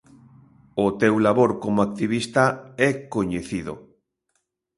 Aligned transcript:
O 0.85 0.87
teu 1.01 1.15
labor 1.25 1.51
como 1.63 1.79
activista 1.87 2.43
é 2.89 2.91
coñecido. 3.13 3.73